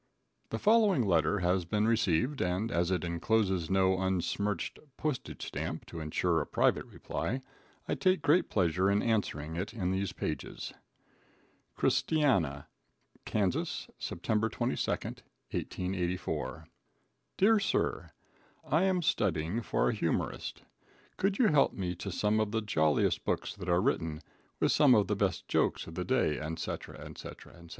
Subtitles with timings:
[0.49, 5.99] The following letter has been received, and, as it encloses no unsmirched postage stamp to
[5.99, 7.43] insure a private reply,
[7.87, 10.73] I take great pleasure in answering it in these pages:
[11.75, 12.67] Christiana,
[13.25, 14.21] Kas., Sept.
[14.23, 15.19] 22nd,
[15.51, 16.65] 1884
[17.37, 18.09] Dear Sir.
[18.65, 20.63] I am studying for a Humorist.
[21.17, 24.21] Could you help me to some of the Joliest Books that are written?
[24.59, 26.75] With some of the best Jokes of the Day &c
[27.13, 27.69] &c &c.